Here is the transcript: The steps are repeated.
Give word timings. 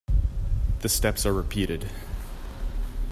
The 0.79 0.89
steps 0.89 1.27
are 1.27 1.31
repeated. 1.31 1.91